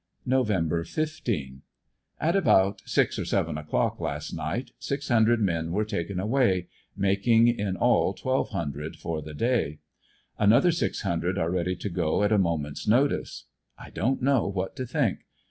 Nov. 0.25 0.47
15.— 0.49 1.61
At 2.19 2.35
about 2.35 2.81
six 2.87 3.19
or 3.19 3.25
seven 3.25 3.55
o'clock 3.55 3.99
last 3.99 4.35
ni^iht 4.35 4.71
six 4.79 5.09
hundred 5.09 5.39
men 5.39 5.71
were 5.71 5.85
taken 5.85 6.19
away, 6.19 6.69
making 6.97 7.47
in 7.47 7.77
all 7.77 8.15
twelve 8.15 8.49
hundred 8.49 8.95
for 8.95 9.21
the 9.21 9.35
day; 9.35 9.77
ANDERSONVILLE 10.39 10.39
DIARY. 10.39 10.49
117 10.53 10.53
another 10.57 10.71
six 10.71 11.01
hundred 11.03 11.37
are 11.37 11.51
ready 11.55 11.75
to 11.75 11.89
go 11.91 12.23
at 12.23 12.31
a 12.31 12.39
moment's 12.39 12.87
notice. 12.87 13.45
I 13.77 13.91
don't 13.91 14.23
know 14.23 14.47
what 14.47 14.75
to 14.77 14.87
think. 14.87 15.19